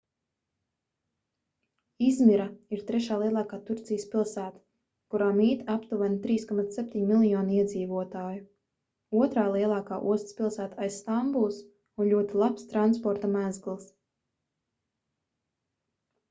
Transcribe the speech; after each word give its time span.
izmira 2.05 2.45
ir 2.75 2.79
trešā 2.91 3.17
lielākā 3.23 3.59
turcijas 3.67 4.05
pilsēta 4.13 4.61
kurā 5.15 5.27
mīt 5.41 5.61
aptuveni 5.75 6.17
3,7 6.25 7.03
miljoni 7.11 7.59
iedzīvotāju 7.61 9.21
otrā 9.27 9.45
lielākā 9.59 10.01
ostas 10.17 10.37
pilsēta 10.41 10.83
aiz 10.89 10.97
stambulas 11.05 11.61
un 12.05 12.11
ļoti 12.17 12.43
labs 12.47 12.69
transporta 12.75 13.31
mezgls 13.37 13.87